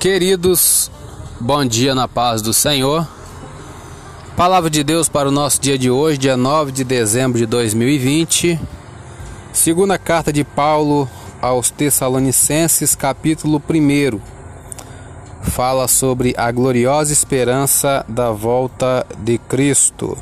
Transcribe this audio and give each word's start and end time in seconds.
Queridos, 0.00 0.90
bom 1.38 1.62
dia 1.62 1.94
na 1.94 2.08
paz 2.08 2.40
do 2.40 2.54
Senhor. 2.54 3.06
Palavra 4.34 4.70
de 4.70 4.82
Deus 4.82 5.10
para 5.10 5.28
o 5.28 5.30
nosso 5.30 5.60
dia 5.60 5.76
de 5.76 5.90
hoje, 5.90 6.16
dia 6.16 6.38
9 6.38 6.72
de 6.72 6.84
dezembro 6.84 7.38
de 7.38 7.44
2020. 7.44 8.58
Segunda 9.52 9.98
carta 9.98 10.32
de 10.32 10.42
Paulo 10.42 11.06
aos 11.42 11.68
Tessalonicenses, 11.68 12.94
capítulo 12.94 13.62
1. 13.68 14.18
Fala 15.42 15.86
sobre 15.86 16.32
a 16.34 16.50
gloriosa 16.50 17.12
esperança 17.12 18.02
da 18.08 18.30
volta 18.30 19.06
de 19.18 19.36
Cristo. 19.36 20.16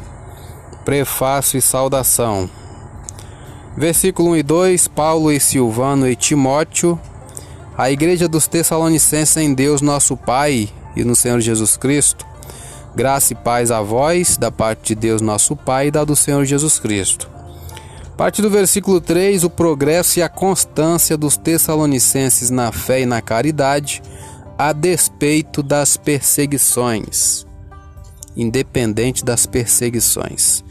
Prefácio 0.84 1.56
e 1.56 1.62
saudação. 1.62 2.50
Versículo 3.76 4.30
1 4.30 4.36
e 4.38 4.42
2: 4.42 4.88
Paulo 4.88 5.30
e 5.30 5.38
Silvano 5.38 6.08
e 6.08 6.16
Timóteo 6.16 6.98
a 7.78 7.92
igreja 7.92 8.26
dos 8.26 8.48
Tessalonicenses 8.48 9.36
em 9.36 9.54
Deus 9.54 9.80
nosso 9.80 10.16
Pai 10.16 10.68
e 10.96 11.04
no 11.04 11.14
Senhor 11.14 11.40
Jesus 11.40 11.76
Cristo. 11.76 12.26
Graça 12.96 13.32
e 13.32 13.36
paz 13.36 13.70
a 13.70 13.80
vós, 13.80 14.36
da 14.36 14.50
parte 14.50 14.88
de 14.88 14.94
Deus 14.96 15.22
nosso 15.22 15.54
Pai 15.54 15.86
e 15.86 15.90
da 15.92 16.02
do 16.02 16.16
Senhor 16.16 16.44
Jesus 16.44 16.80
Cristo. 16.80 17.30
Parte 18.16 18.42
do 18.42 18.50
versículo 18.50 19.00
3, 19.00 19.44
o 19.44 19.50
progresso 19.50 20.18
e 20.18 20.22
a 20.24 20.28
constância 20.28 21.16
dos 21.16 21.36
Tessalonicenses 21.36 22.50
na 22.50 22.72
fé 22.72 23.02
e 23.02 23.06
na 23.06 23.22
caridade, 23.22 24.02
a 24.58 24.72
despeito 24.72 25.62
das 25.62 25.96
perseguições. 25.96 27.46
Independente 28.36 29.24
das 29.24 29.46
perseguições. 29.46 30.64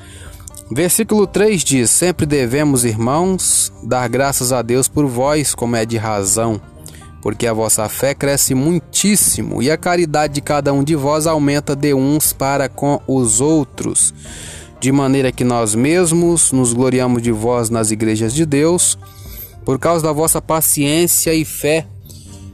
Versículo 0.70 1.26
3 1.26 1.64
diz: 1.64 1.90
Sempre 1.90 2.26
devemos, 2.26 2.84
irmãos, 2.84 3.72
dar 3.82 4.10
graças 4.10 4.52
a 4.52 4.62
Deus 4.62 4.90
por 4.90 5.06
vós, 5.06 5.56
como 5.56 5.78
é 5.78 5.86
de 5.86 5.96
razão 5.96 6.60
porque 7.28 7.46
a 7.46 7.52
vossa 7.52 7.90
fé 7.90 8.16
cresce 8.16 8.56
muitíssimo 8.56 9.62
e 9.62 9.70
a 9.70 9.76
caridade 9.76 10.36
de 10.36 10.40
cada 10.40 10.72
um 10.72 10.82
de 10.82 10.96
vós 10.96 11.28
aumenta 11.28 11.76
de 11.76 11.94
uns 11.94 12.32
para 12.32 12.70
com 12.70 13.02
os 13.06 13.42
outros, 13.42 14.14
de 14.80 14.94
maneira 14.94 15.30
que 15.30 15.44
nós 15.44 15.76
mesmos 15.76 16.54
nos 16.54 16.72
gloriamos 16.72 17.22
de 17.22 17.34
vós 17.34 17.70
nas 17.70 17.92
igrejas 17.92 18.34
de 18.34 18.46
Deus, 18.46 18.98
por 19.66 19.78
causa 19.78 20.06
da 20.06 20.14
vossa 20.14 20.42
paciência 20.42 21.34
e 21.34 21.44
fé, 21.44 21.86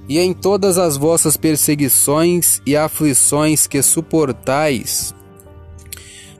e 0.09 0.17
em 0.19 0.33
todas 0.33 0.79
as 0.79 0.97
vossas 0.97 1.38
perseguições 1.38 2.59
e 2.66 2.75
aflições 2.75 3.67
que 3.67 3.79
suportais. 3.79 5.13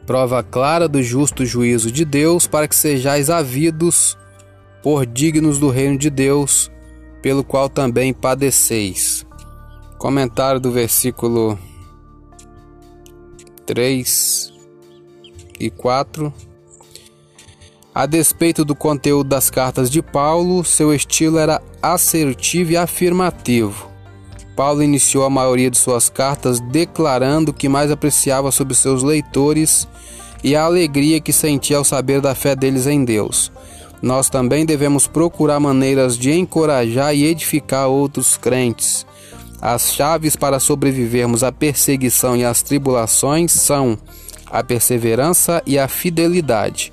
Prova 0.08 0.42
clara 0.42 0.88
do 0.88 1.04
justo 1.04 1.45
juízo 1.45 1.92
de 1.92 2.04
Deus, 2.04 2.48
para 2.48 2.67
que 2.67 2.76
sejais 2.76 3.30
havidos 3.30 4.17
por 4.81 5.06
dignos 5.06 5.59
do 5.59 5.70
reino 5.70 6.00
de 6.00 6.09
Deus 6.09 6.73
pelo 7.24 7.42
qual 7.42 7.70
também 7.70 8.14
padeceis. 8.14 9.26
Comentário 9.98 10.60
do 10.60 10.70
versículo 10.70 11.58
3 13.66 14.54
e 15.58 15.70
4. 15.70 16.32
A 17.96 18.06
despeito 18.06 18.66
do 18.66 18.76
conteúdo 18.76 19.30
das 19.30 19.50
cartas 19.50 19.90
de 19.90 20.02
Paulo, 20.02 20.66
seu 20.66 20.94
estilo 20.94 21.38
era 21.38 21.62
assertivo 21.82 22.72
e 22.72 22.78
afirmativo. 22.78 23.88
Paulo 24.54 24.84
iniciou 24.84 25.24
a 25.24 25.30
maioria 25.30 25.72
de 25.72 25.78
suas 25.78 26.10
cartas 26.10 26.60
declarando 26.60 27.52
o 27.52 27.54
que 27.54 27.70
mais 27.70 27.90
apreciava 27.90 28.52
sobre 28.52 28.76
seus 28.76 29.02
leitores 29.02 29.88
e 30.44 30.58
a 30.58 30.64
alegria 30.66 31.22
que 31.22 31.32
sentia 31.32 31.78
ao 31.78 31.86
saber 31.86 32.20
da 32.20 32.36
fé 32.36 32.54
deles 32.54 32.86
em 32.86 33.06
Deus 33.06 33.50
nós 34.04 34.30
também 34.30 34.66
devemos 34.66 35.08
procurar 35.08 35.62
maneiras 35.62 36.18
de 36.18 36.30
encorajar 36.30 37.16
e 37.16 37.23
edificar 37.23 37.88
outros 37.88 38.36
crentes. 38.36 39.06
As 39.62 39.94
chaves 39.94 40.36
para 40.36 40.60
sobrevivermos 40.60 41.42
à 41.42 41.54
perseguição 41.54 42.36
e 42.36 42.44
às 42.44 42.61
tribulações 42.61 43.54
são 43.54 43.98
a 44.52 44.61
perseverança 44.61 45.64
e 45.66 45.80
a 45.80 45.88
fidelidade. 45.88 46.92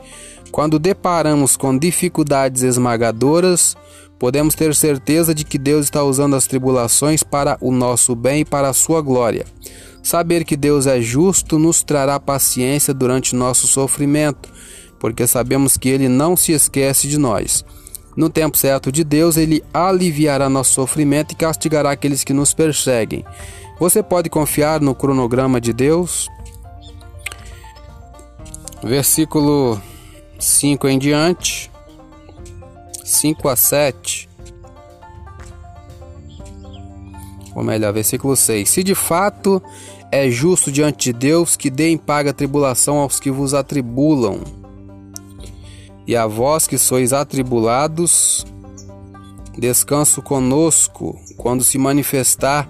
Quando 0.52 0.78
deparamos 0.78 1.56
com 1.56 1.76
dificuldades 1.76 2.62
esmagadoras, 2.62 3.76
podemos 4.16 4.54
ter 4.54 4.72
certeza 4.72 5.34
de 5.34 5.44
que 5.44 5.58
Deus 5.58 5.86
está 5.86 6.04
usando 6.04 6.36
as 6.36 6.46
tribulações 6.46 7.24
para 7.24 7.58
o 7.60 7.72
nosso 7.72 8.14
bem 8.14 8.42
e 8.42 8.44
para 8.44 8.68
a 8.68 8.72
sua 8.72 9.02
glória. 9.02 9.44
Saber 10.00 10.44
que 10.44 10.56
Deus 10.56 10.86
é 10.86 11.00
justo 11.00 11.58
nos 11.58 11.82
trará 11.82 12.20
paciência 12.20 12.94
durante 12.94 13.34
nosso 13.34 13.66
sofrimento 13.66 14.48
porque 15.00 15.26
sabemos 15.26 15.78
que 15.78 15.88
Ele 15.88 16.08
não 16.08 16.36
se 16.36 16.52
esquece 16.52 17.08
de 17.08 17.18
nós. 17.18 17.64
No 18.14 18.28
tempo 18.28 18.56
certo 18.56 18.92
de 18.92 19.02
Deus, 19.02 19.36
Ele 19.36 19.64
aliviará 19.72 20.48
nosso 20.48 20.74
sofrimento 20.74 21.32
e 21.32 21.36
castigará 21.36 21.90
aqueles 21.90 22.22
que 22.22 22.34
nos 22.34 22.52
perseguem. 22.52 23.24
Você 23.80 24.02
pode 24.02 24.28
confiar 24.28 24.80
no 24.80 24.94
cronograma 24.94 25.58
de 25.58 25.72
Deus? 25.72 26.28
Versículo 28.82 29.80
5 30.38 30.86
em 30.86 30.98
diante, 30.98 31.70
5 33.02 33.48
a 33.48 33.56
7. 33.56 34.28
Ou 37.54 37.64
melhor, 37.64 37.92
versículo 37.92 38.36
6. 38.36 38.68
Se 38.68 38.84
de 38.84 38.94
fato 38.94 39.62
é 40.12 40.28
justo 40.28 40.70
diante 40.70 41.12
de 41.12 41.18
Deus 41.18 41.56
que 41.56 41.70
dê 41.70 41.88
em 41.88 41.96
paga 41.96 42.32
tribulação 42.32 42.98
aos 42.98 43.18
que 43.18 43.30
vos 43.30 43.54
atribulam 43.54 44.59
e 46.10 46.16
a 46.16 46.26
vós 46.26 46.66
que 46.66 46.76
sois 46.76 47.12
atribulados, 47.12 48.44
descanso 49.56 50.20
conosco 50.20 51.16
quando 51.36 51.62
se 51.62 51.78
manifestar 51.78 52.68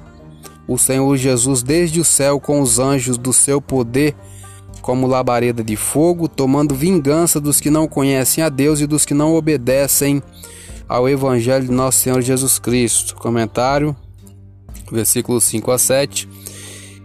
o 0.69 0.77
Senhor 0.77 1.17
Jesus 1.17 1.63
desde 1.63 2.01
o 2.01 2.05
céu 2.05 2.39
com 2.39 2.61
os 2.61 2.79
anjos 2.79 3.17
do 3.17 3.33
seu 3.33 3.59
poder, 3.59 4.15
como 4.83 5.07
labareda 5.07 5.65
de 5.65 5.75
fogo, 5.75 6.29
tomando 6.29 6.75
vingança 6.75 7.41
dos 7.41 7.63
que 7.63 7.71
não 7.71 7.89
conhecem 7.89 8.45
a 8.45 8.51
Deus 8.51 8.79
e 8.79 8.87
dos 8.87 9.07
que 9.07 9.15
não 9.15 9.35
obedecem 9.35 10.23
ao 10.87 11.09
Evangelho 11.09 11.65
de 11.65 11.73
nosso 11.73 12.01
Senhor 12.01 12.21
Jesus 12.21 12.59
Cristo. 12.59 13.15
Comentário, 13.15 13.97
versículos 14.93 15.45
5 15.45 15.71
a 15.71 15.79
7. 15.79 16.29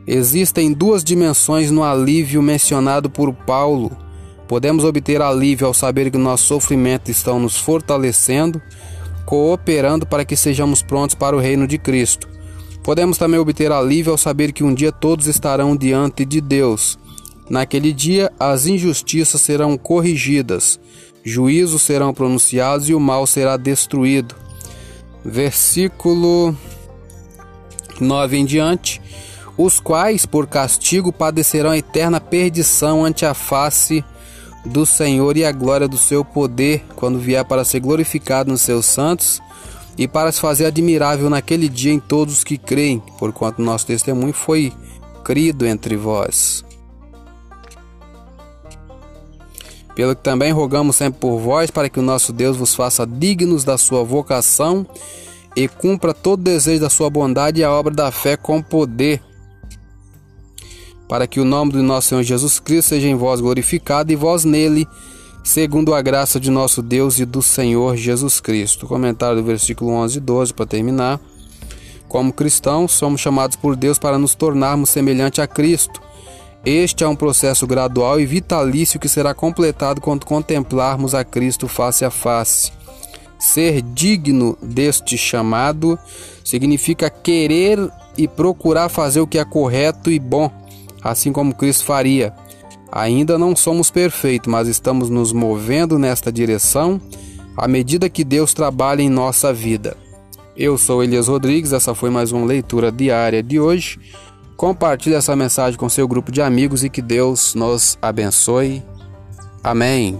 Existem 0.06 0.74
duas 0.74 1.02
dimensões 1.02 1.72
no 1.72 1.82
alívio 1.82 2.42
mencionado 2.42 3.10
por 3.10 3.34
Paulo 3.34 4.04
Podemos 4.48 4.84
obter 4.84 5.22
alívio 5.22 5.66
ao 5.66 5.74
saber 5.74 6.12
que 6.12 6.18
nossos 6.18 6.48
sofrimentos 6.48 7.10
estão 7.10 7.40
nos 7.40 7.58
fortalecendo, 7.58 8.62
cooperando 9.26 10.06
para 10.06 10.24
que 10.24 10.36
sejamos 10.36 10.84
prontos 10.84 11.16
para 11.16 11.36
o 11.36 11.40
reino 11.40 11.68
de 11.68 11.78
Cristo. 11.78 12.28
Podemos 12.84 13.18
também 13.18 13.40
obter 13.40 13.72
alívio 13.72 14.12
ao 14.12 14.18
saber 14.18 14.52
que 14.52 14.64
um 14.64 14.74
dia 14.74 14.92
todos 14.92 15.26
estarão 15.26 15.76
diante 15.76 16.24
de 16.24 16.40
Deus. 16.40 17.00
Naquele 17.50 17.92
dia, 17.92 18.32
as 18.40 18.68
injustiças 18.68 19.42
serão 19.42 19.78
corrigidas, 19.78 20.80
juízos 21.24 21.82
serão 21.82 22.14
pronunciados 22.14 22.88
e 22.88 22.94
o 22.94 23.00
mal 23.00 23.26
será 23.26 23.58
destruído. 23.58 24.36
Versículo 25.24 26.56
9 28.00 28.38
em 28.38 28.46
diante. 28.46 29.02
Os 29.58 29.80
quais, 29.80 30.26
por 30.26 30.46
castigo, 30.46 31.12
padecerão 31.12 31.74
eterna 31.74 32.22
perdição 32.22 33.04
ante 33.04 33.26
a 33.26 33.34
face 33.34 34.04
do 34.66 34.86
Senhor 34.86 35.38
e 35.38 35.46
a 35.46 35.52
glória 35.52 35.88
do 35.88 35.98
seu 35.98 36.26
poder 36.26 36.84
quando 36.96 37.20
vier 37.20 37.46
para 37.46 37.64
ser 37.64 37.80
glorificado 37.80 38.52
nos 38.52 38.62
seus 38.62 38.86
santos 38.86 39.42
e 39.98 40.08
para 40.08 40.32
se 40.32 40.40
fazer 40.40 40.66
admirável 40.66 41.30
naquele 41.30 41.70
dia 41.70 41.94
em 41.94 42.00
todos 42.00 42.36
os 42.36 42.44
que 42.44 42.58
creem, 42.58 43.02
porquanto 43.18 43.62
nosso 43.62 43.86
testemunho 43.86 44.34
foi 44.34 44.74
crido 45.24 45.66
entre 45.66 45.96
vós. 45.96 46.64
Pelo 49.96 50.14
que 50.14 50.22
também 50.22 50.52
rogamos 50.52 50.98
sempre 50.98 51.22
por 51.22 51.40
vós, 51.40 51.72
para 51.72 51.88
que 51.88 52.00
o 52.00 52.04
nosso 52.04 52.34
Deus 52.34 52.58
vos 52.58 52.76
faça 52.76 53.08
dignos 53.08 53.64
da 53.64 53.78
sua 53.78 54.04
vocação 54.04 54.86
e 55.56 55.70
cumpra 55.70 56.14
todo 56.14 56.44
desejo 56.44 56.82
da 56.82 56.90
sua 56.90 57.10
bondade 57.10 57.62
e 57.62 57.64
a 57.64 57.72
obra 57.72 57.94
da 57.94 58.12
fé 58.12 58.36
com 58.36 58.62
poder 58.62 59.22
para 61.08 61.28
que 61.28 61.40
o 61.40 61.46
nome 61.46 61.72
do 61.72 61.84
nosso 61.84 62.10
Senhor 62.10 62.24
Jesus 62.24 62.60
Cristo 62.60 62.90
seja 62.90 63.08
em 63.08 63.16
vós 63.16 63.40
glorificado 63.40 64.12
e 64.12 64.16
vós 64.16 64.44
nele, 64.44 64.88
segundo 65.44 65.94
a 65.94 66.02
graça 66.02 66.40
de 66.40 66.50
nosso 66.50 66.82
Deus 66.82 67.20
e 67.20 67.26
do 67.26 67.42
Senhor 67.42 67.96
Jesus 67.96 68.40
Cristo. 68.40 68.88
Comentário 68.88 69.38
do 69.38 69.44
versículo 69.44 69.92
11 69.92 70.18
e 70.18 70.22
12 70.22 70.54
para 70.54 70.66
terminar. 70.66 71.20
Como 72.08 72.34
cristãos, 72.34 72.92
somos 72.92 73.22
chamados 73.22 73.56
por 73.56 73.76
Deus 73.76 74.00
para 74.00 74.18
nos 74.18 74.36
tornarmos 74.36 74.90
semelhante 74.90 75.42
a 75.42 75.48
Cristo. 75.48 76.02
Este 76.66 77.04
é 77.04 77.08
um 77.08 77.16
processo 77.16 77.68
gradual 77.68 78.20
e 78.20 78.26
vitalício 78.26 79.00
que 79.00 79.08
será 79.08 79.36
completado 79.36 80.02
quando 80.02 80.26
contemplarmos 80.26 81.14
a 81.14 81.24
Cristo 81.24 81.68
face 81.68 82.04
a 82.04 82.10
face. 82.10 82.72
Ser 83.38 83.82
digno 83.84 84.58
deste 84.64 85.18
chamado 85.18 86.00
significa 86.44 87.10
querer 87.10 87.78
e 88.18 88.28
procurar 88.28 88.90
fazer 88.90 89.20
o 89.20 89.28
que 89.28 89.38
é 89.38 89.46
correto 89.46 90.10
e 90.10 90.18
bom 90.18 90.50
assim 91.06 91.32
como 91.32 91.54
Cristo 91.54 91.86
faria. 91.86 92.34
Ainda 92.92 93.38
não 93.38 93.56
somos 93.56 93.92
perfeitos, 93.92 94.52
mas 94.52 94.68
estamos 94.68 95.08
nos 95.08 95.32
movendo 95.32 96.00
nesta 96.00 96.32
direção 96.32 97.00
à 97.56 97.68
medida 97.68 98.10
que 98.10 98.24
Deus 98.24 98.54
trabalha 98.54 99.04
em 99.04 99.10
nossa 99.10 99.54
vida. 99.54 99.96
Eu 100.58 100.78
sou 100.78 101.04
Elias 101.04 101.28
Rodrigues, 101.28 101.74
essa 101.74 101.94
foi 101.94 102.10
mais 102.10 102.32
uma 102.32 102.46
leitura 102.46 102.92
diária 102.92 103.44
de 103.44 103.60
hoje. 103.60 104.00
Compartilhe 104.58 105.16
essa 105.16 105.36
mensagem 105.36 105.78
com 105.78 105.88
seu 105.90 106.08
grupo 106.08 106.32
de 106.32 106.42
amigos 106.42 106.84
e 106.84 106.90
que 106.90 107.02
Deus 107.02 107.54
nos 107.54 108.00
abençoe. 108.02 108.82
Amém. 109.64 110.20